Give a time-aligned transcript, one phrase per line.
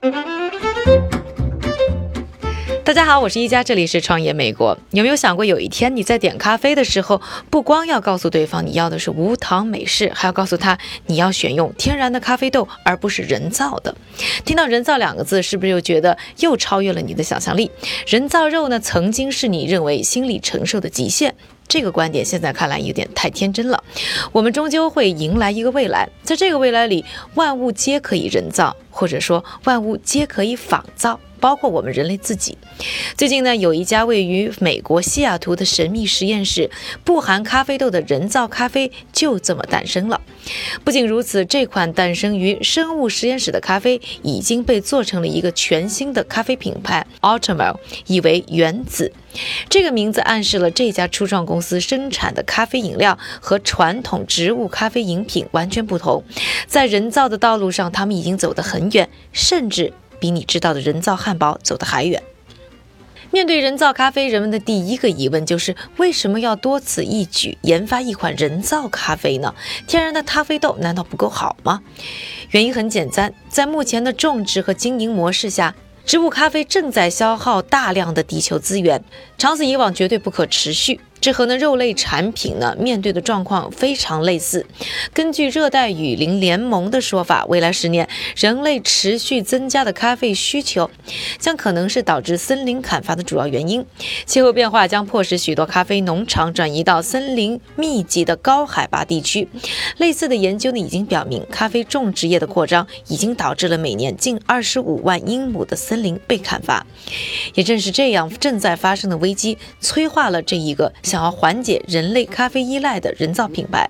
[0.00, 0.35] 大
[2.96, 4.78] 大家好，我是一加，这里是创业美国。
[4.92, 7.20] 有没有想过，有一天你在点咖啡的时候，
[7.50, 13.94] 不光要告诉对方你要的是无糖美式，还要告诉他你要选用天然的咖啡豆，而不是人造的。
[14.46, 17.70] 听到“人造”两个字，是不是又觉得又超越了你的想象力？
[18.06, 21.34] 人造肉呢，曾经是你认为心理承受的极限。
[21.68, 23.84] 这个观点现在看来有点太天真了。
[24.32, 27.04] 我们终究会迎来一个未来，在这个未来里，
[27.34, 31.20] 万物皆可以人造，或者说万物皆可以仿造。
[31.40, 32.56] 包括我们人类自己。
[33.16, 36.70] 最近呢，有一家位于美国西雅图的神秘实验室，
[37.04, 40.20] 不含咖啡豆的人造咖啡就这么诞生了。
[40.84, 49.12] 不仅如此，这款诞生于生物实验室的咖啡已经被做成了一个全新的咖啡品牌 a u t o m a l 意为原子。
[49.68, 56.24] 这个名字暗示了这家初创公司生产的咖啡饮料和传统植物咖啡饮品完全不同。
[56.66, 59.92] 在人造的道路上，他们已经走得很远，甚至。
[60.18, 62.22] 比你知道的人造汉堡走得还远。
[63.32, 69.54] 面对人造咖啡，人们的第一个疑问就是：为什么要多此一举研发一款人造咖啡呢？
[69.86, 71.82] 天然的咖啡豆难道不够好吗？
[72.50, 75.74] 原因很简单，在目前的种植和经营模式下。
[76.06, 79.02] 植物咖啡正在消耗大量的地球资源，
[79.36, 81.00] 长此以往绝对不可持续。
[81.20, 84.66] 这和呢肉类产品呢面对的状况非常类似。
[85.12, 90.90] 根据热带雨林联盟的说法，未来十年人类持续增加的咖啡需求，
[91.38, 93.84] 将可能是导致森林砍伐的主要原因。
[94.24, 99.48] 气候变化将迫使许多咖啡农场转移到森林密集的高海拔地区。
[99.96, 106.86] 类似的研究呢已经表明，咖啡种植业的扩张已经导致了每年近二十五万英亩的森林被砍伐。
[107.54, 110.92] 也正是这样，正在发生的危机催化了这一个。
[111.06, 113.88] 想要缓解人类咖啡依赖的人造品牌，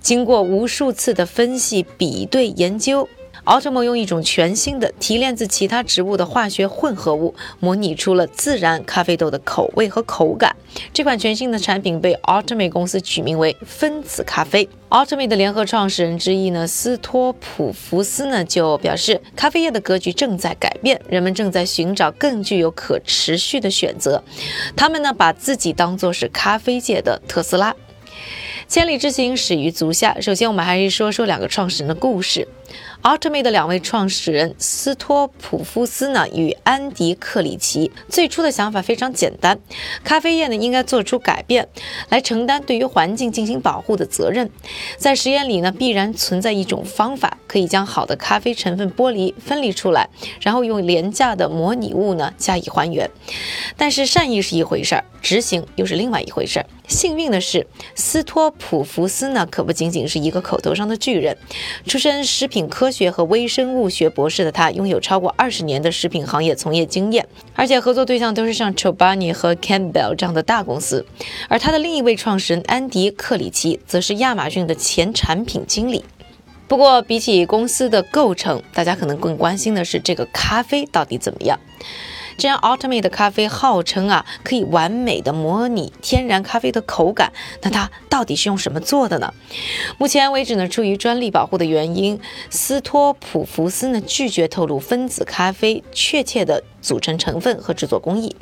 [0.00, 3.06] 经过无数次的分析、比对、研究。
[3.48, 10.54] 奥特曼用一种全新的提炼自其他植物的化学混合物，模拟出了自然咖啡豆的口味和口感。
[10.92, 14.68] 这款全新的产品被奥特曼公司取名为分子咖啡。
[14.90, 24.22] 奥特曼的联合创始人之一呢，斯托普福斯呢就表示，咖啡业的格局正在改变，人们正在寻找更具有可持续的选择。
[24.76, 27.74] 他们呢把自己当作是咖啡界的特斯拉。
[28.68, 30.20] 千里之行，始于足下。
[30.20, 32.46] 首先，我们还是说说两个创始人的故事。
[33.00, 39.58] a u t o m a t e 的两位创始人斯托普夫斯呢与安迪克里奇最初的想法非常简单，
[40.04, 41.66] 咖啡业呢应该做出改变，
[42.10, 44.50] 来承担对于环境进行保护的责任。
[44.98, 50.10] 在实验里呢，必然存在一种方法，可以将好的咖啡成分剥离分离出来，
[50.42, 53.10] 然后用廉价的模拟物呢加以还原。
[53.78, 56.66] 但是善意是一回事儿，执行又是另外一回事儿。
[56.88, 61.36] 幸运的是，斯托普福斯呢可不仅仅是一个口头上的巨人，
[61.86, 62.88] 出身食品科。
[62.90, 71.04] 学和微生物学博士的他，拥有超过二十年的食品行业从业经验，而且合作对象都是像 Chobani 和 Campbell 这样的大公司。
[71.48, 76.02] 而他的另一位创始人安迪克里奇，则是亚马逊的前产品经理。
[76.66, 81.60] 不过，比起公司的构成，大家可能更关心的是这个咖啡到底怎么样。
[82.38, 87.32] 这样，Ultimate 的咖啡号称啊可以完美的模拟天然咖啡的口感，
[87.62, 89.34] 那它到底是用什么做的呢？
[89.98, 96.62] 目前为止呢，出于专利保护的原因，斯托普福斯呢拒绝透露分子咖啡确切的。
[96.80, 98.36] 组成成分和制作工艺。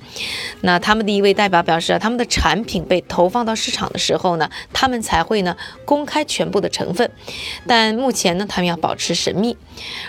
[0.61, 7.11] 那他们的一位代表表示啊，他们的产品被投放到市场的时候呢，他们才会呢公开全部的成分。
[7.67, 9.57] 但目前呢，他们要保持神秘。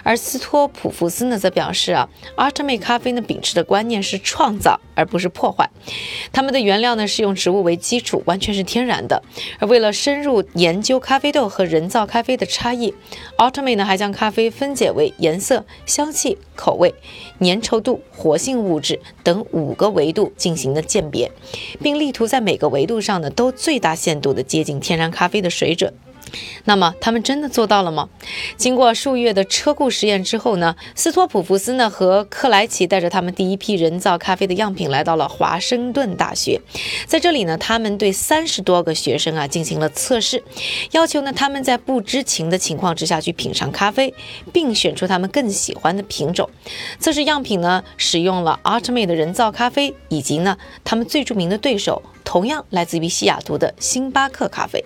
[0.04, 5.70] 而斯托普福斯呢则表示啊奥特美咖啡呢秉持的观念是创造而不是破坏。
[6.32, 9.22] 他们的原料呢是用植物为基础，完全是天然的。
[9.60, 12.94] 而为了深入研究咖啡豆和人造咖啡的差异
[13.38, 16.94] 奥特美呢还将咖啡分解为颜色、香气、口味、
[17.40, 18.02] 粘稠度。
[18.18, 21.32] 活性物质等五个维度进行的鉴别，
[21.82, 25.94] 并力图在每个维度上呢都最大限度的接近天然咖啡的水准。
[26.66, 28.10] 那么他们真的做到了吗？
[28.58, 36.62] 经过数月的车库实验之后呢，斯托普福斯呢和克莱奇带着他们第一批人造咖啡的样品来到了华盛顿大学，
[37.06, 40.44] 在这里呢，他们对三十多个学生啊进行了测试，
[40.92, 44.14] 要求呢他们在不知情的情况之下去品尝咖啡，
[44.52, 46.50] 并选出他们更喜欢的品种。
[47.00, 54.84] 测试样品呢使用了 a r t m a 的人造咖啡，以及呢他们最著名的对手，同样来自于西雅图的星巴克咖啡。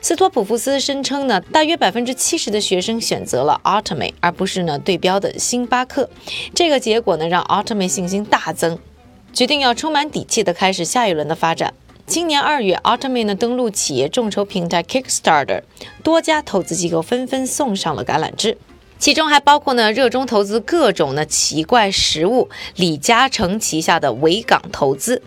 [0.00, 6.08] 斯托普福斯声称呢，大约百分之七十的学生选择了 a u t o m a 而不是呢对标的星巴克。
[6.54, 8.78] 这个结果呢，让 a u t o m a 信心大增，
[9.32, 11.74] 决定要充满底气的开始下一轮的发展。
[12.04, 15.62] 今年二月 a u t o m a 呢登陆企业众筹平台 Kickstarter，
[16.02, 18.58] 多家投资机构纷纷送上了橄榄枝。
[19.02, 25.20] 其中还包括呢热衷投资各种呢奇怪食物，李嘉诚旗下的维港投资。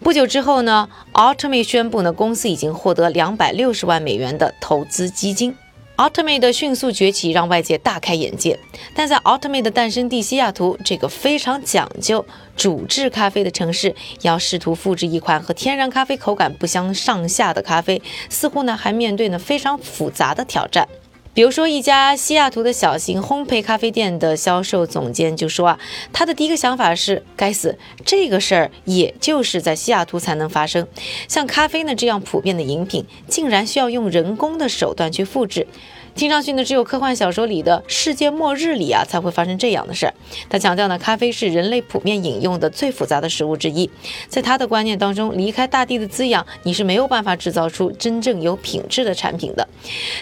[0.00, 5.56] 不久之后呢，Ultimate 宣布呢公司已经获得两百六十万美元的投资基金。
[5.96, 8.58] Ultimate 的迅速崛起让外界大开眼界，
[8.96, 20.88] 但在 Ultimate 的诞生地西雅图这个非常讲究煮制咖啡的城市，要试图复制一款和天然咖啡口感不相上下的咖啡，似乎呢还面对呢非常复杂的挑战。
[21.32, 25.78] 比如说，一家西雅图的小型烘焙咖啡店的销售总监就说啊，
[26.12, 30.88] 他的第一个想法是，该死，这个事儿也就是在西雅图才能发生。
[31.28, 35.68] 像咖啡呢这样普遍的饮品，竟然需要用人工的手段去复制。
[36.14, 40.14] 听上去呢，只有科幻小说里的世界末日里啊才会发生这样的事儿。
[40.48, 43.88] 他强调呢，咖啡是人类普遍饮用的最复杂的食物之一，
[44.28, 49.66] 在他的观念当中，离开大地的滋养，你是没有办法制造出真正有品质的产品的。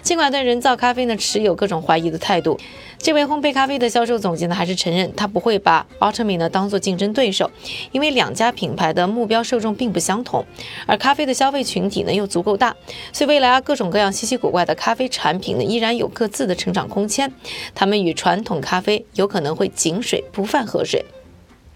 [0.02, 2.58] 尽管对人造咖啡呢持有各种怀疑的态度。
[3.00, 7.48] 这位烘焙咖啡的销售总监呢，还是承认他不会把 Ultimate 呢当做竞争对手，
[7.92, 10.44] 因为两家品牌的目标受众并不相同，
[10.84, 12.74] 而咖啡的消费群体呢又足够大，
[13.12, 17.32] 所以未来啊各种各样稀奇古怪的咖啡产品呢依然有各自的成长空间，
[17.74, 21.04] 他们与传统咖啡有可能会井水不犯河水。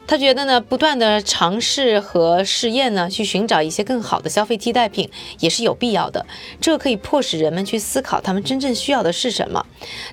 [0.06, 5.08] 他觉得呢，不断的尝试和试验呢，去寻找一些更好的消费替代品
[5.40, 6.26] 也是有必要的。
[6.60, 9.64] 这可以迫使人们去思考他们真正需要的是什么。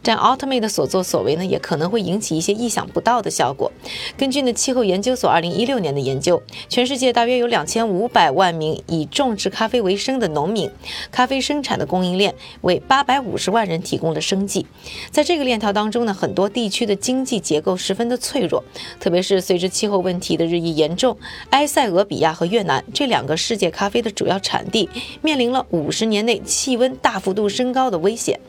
[0.02, 3.72] 但 Ultimate 的所作所为呢，也可能会引起一些意想不到的效果。
[4.16, 10.72] 根据呢气候研究所2016年的研究，全世界大约有2500万名以种植咖啡为生的农民，
[11.12, 14.66] 咖啡生产的供应链为850万人提供了生计。
[15.12, 18.64] 在这个链条当中呢，很多地区的经济结构十分的脆弱，
[19.00, 21.16] 特别是随着气候问题的日益严重，
[21.52, 24.90] 埃塞俄比亚和越南这两个世界咖啡的主要产地
[25.22, 28.42] 面临了五十年内气温大幅度升高的危险。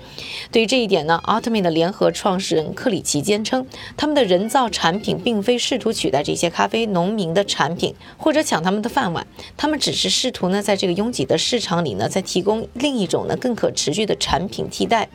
[0.50, 3.64] 对于这一点呢，Ultimate 的联合创始人克里奇坚称，
[3.96, 9.24] 他们的人造产品并非试图取代这些咖啡农民的产品或者抢他们的饭碗，
[9.56, 15.08] 他们只是试图呢在这个拥挤的市场里呢再提供另一种呢更可持续的产品替代。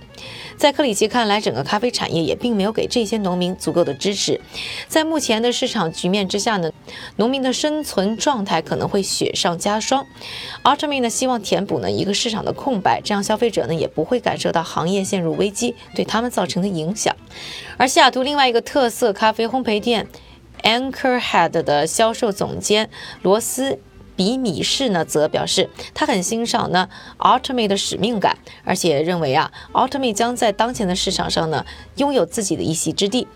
[0.57, 4.39] 在克里奇看来，整个咖啡产业也并没有给这些农民足够的支持，
[4.87, 5.85] 在目前的市场。
[5.95, 6.71] 局面之下呢，
[7.15, 10.05] 农民的生存状态可能会雪上加霜。
[10.63, 17.15] Ultimate 呢希望填补呢一个市场的空白，这样消费者呢也不会感受到行业陷入危机对他们造成的影响。
[17.77, 20.07] 而西雅图另外一个特色咖啡烘焙店
[20.63, 22.89] Anchor Head 的销售总监
[23.21, 23.79] 罗斯
[24.15, 26.89] 比米士呢则表示，他很欣赏呢
[27.19, 31.65] Ultimate 的使命感，而且认为啊 Ultimate 将在当前的市场上呢
[31.97, 33.27] 拥有自己的一席之地。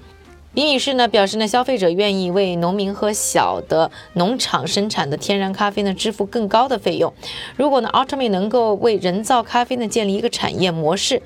[0.55, 7.13] 李女士呢表示呢，消费者愿意为农民和小的农场生产的天然咖啡呢支付更高的费用。
[7.55, 11.21] 如果呢，Altame 能够为人造咖啡呢建立一个产业模式，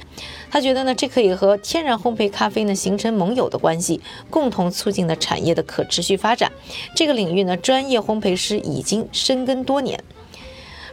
[0.52, 6.52] 他觉得呢，这可以和天然烘焙咖啡呢形成盟友的关系，共同促进了产业的可持续发展。
[6.94, 10.04] 这个领域呢，专业烘焙师已经深耕多年。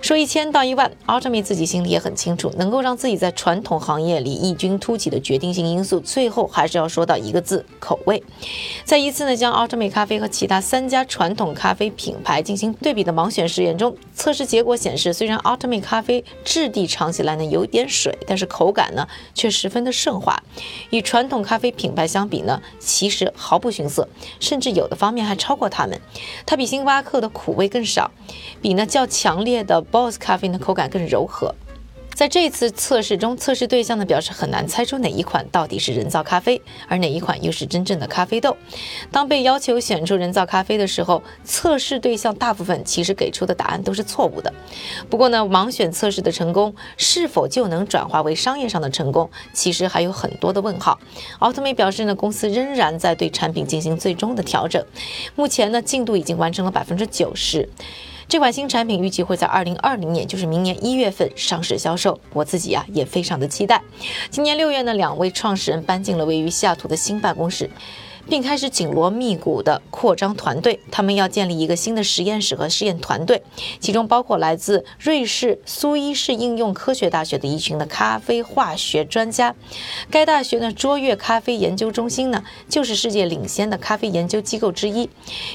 [0.00, 8.23] 说一千道一万，Ultimate 自己心里也很清楚，能够让自己在传统行业里异军突起的决定性因素，最后还是要说到一个字：口味。
[8.85, 20.43] 在一次呢将 Ultimate 咖啡和其他三家传统咖啡品牌进行对比的盲选实验中，测试结果显示，虽然 Ultimate 咖啡质地尝起来呢有点水，但是口感呢却十分的顺滑，
[20.88, 24.08] 与传统咖啡品牌相比呢，其实毫不逊色，
[24.41, 26.00] 甚至有的方面还超过他们。
[26.47, 28.11] 它比星巴克的苦味更少，
[28.62, 29.85] 比呢较强烈的。
[29.90, 31.54] Boss 咖啡的口感更柔和。
[32.12, 38.59] 在这次测试中，测试对象呢表示很难猜出哪一款到底是人造咖啡，而哪一款又是真正的咖啡豆。
[39.11, 44.52] 当被要求选出人造咖啡的时候，测试对象大部分其实给出的答案都是错误的。
[45.09, 51.00] 不过呢，盲选测试的成功是否就能转化为商业上的成功，其实还有很多的问号。
[51.38, 54.85] 奥特美表示呢，公司仍然在对产品进行最终的调整，
[55.37, 57.66] 目前呢进度已经完成了百分之九十。
[58.30, 62.20] 这款新产品预计会在二零二零年，就是明年一月份上市销售。
[62.32, 63.82] 我自己啊也非常的期待。
[64.30, 67.68] 今年六月呢，两位创始人搬进了位于西雅图的新办公室。
[68.28, 70.80] 并开始紧锣密鼓地扩张团队。
[70.90, 73.42] 他们要建立一个新的实验室和试验团队，
[73.78, 79.54] 其中包括来自瑞士苏伊士应用科学大学的一群的咖啡化学专家。
[80.10, 85.08] 该大学呢，卓越咖啡研究中心呢，就是世界领先的咖啡研究机构之一。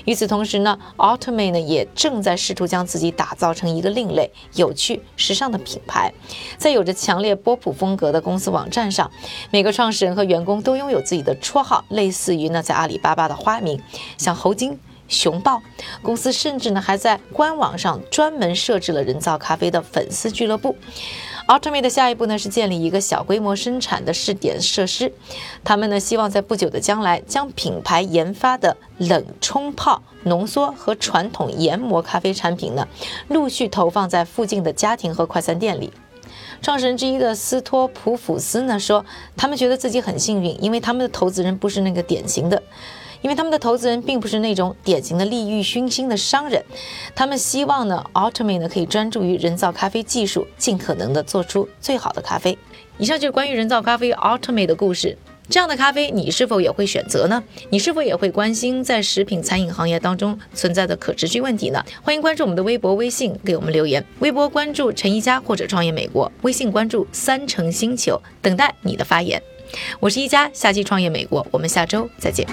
[0.05, 6.13] 与此同时呢，Ultimate 呢也正在试图将自己打造成一个另类、有趣、时尚的品牌。
[6.57, 9.10] 在有着强烈波普风格的公司网站上，
[9.51, 12.64] 每个创始人和员工都拥有自己的绰号，类似于呢。
[12.64, 13.80] 在阿里巴巴的花名，
[14.18, 15.62] 像猴精、熊抱，
[16.02, 20.76] 公司甚至呢还在官网上专门设置了人造咖啡的粉丝俱乐部。
[21.48, 25.14] Automate 的下一步呢是建立一个小规模生产的试点设施，
[25.64, 32.88] 他们呢希望在不久的将来将品牌研发的冷冲泡、浓缩和传统研磨咖啡产品呢
[33.28, 35.94] 陆续投放在附近的家庭和快餐店里。
[36.65, 39.05] 创始人之一的斯托普普斯呢说，
[39.38, 42.63] 他们觉得自己很幸运，因为他们的投资人不是那个典型的。
[43.22, 46.65] 因为他们的投资人并不是那种典型的利欲熏心的商人，
[47.13, 52.57] 他们希望呢，Automate 呢可以专注于人造咖啡技术，尽可能的做出最好的咖啡。
[52.98, 55.15] 以上就是关于人造咖啡 Automate 的故事。
[55.50, 57.44] 这样的咖啡你是否也会选择呢？
[57.70, 61.84] 你是否也会关心在食品餐饮行业当中存在的可持续问题呢？
[62.02, 64.04] 欢迎关注我们的微博、微信，给我们留言。
[64.20, 69.42] 微博关注陈一佳或者创业美国，微信关注三成星球，等待你的发言。
[70.00, 72.46] 我是一佳，下期创业美国，我们下周再见。